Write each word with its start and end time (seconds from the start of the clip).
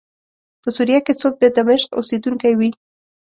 په 0.61 0.69
سوریه 0.75 0.99
کې 1.05 1.13
څوک 1.21 1.33
د 1.39 1.43
دمشق 1.57 1.89
اوسېدونکی 1.95 2.53
وي. 2.59 2.69